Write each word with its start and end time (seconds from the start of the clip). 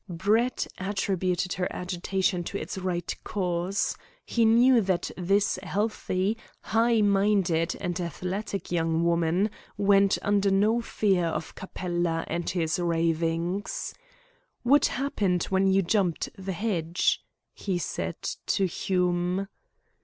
Brett 0.09 0.65
attributed 0.79 1.53
her 1.53 1.67
agitation 1.71 2.43
to 2.45 2.57
its 2.57 2.75
right 2.75 3.15
cause. 3.23 3.95
He 4.25 4.45
knew 4.45 4.81
that 4.81 5.11
this 5.15 5.59
healthy, 5.61 6.39
high 6.61 7.01
minded, 7.01 7.75
and 7.79 8.01
athletic 8.01 8.71
young 8.71 9.03
woman 9.03 9.51
went 9.77 10.17
under 10.23 10.49
no 10.49 10.81
fear 10.81 11.25
of 11.25 11.53
Capella 11.53 12.23
and 12.25 12.49
his 12.49 12.79
ravings. 12.79 13.93
"What 14.63 14.87
happened 14.87 15.43
when 15.43 15.67
you 15.67 15.83
jumped 15.83 16.29
the 16.35 16.53
hedge?" 16.53 17.21
he 17.53 17.77
said 17.77 18.15
to 18.47 18.65
Hume. 18.65 19.49